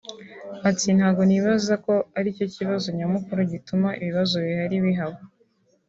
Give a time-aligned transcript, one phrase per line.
[0.69, 5.19] Ati “Ntago nibaza ko aricyo kibazo nyamukuru gituma ibibazo bihari bihaba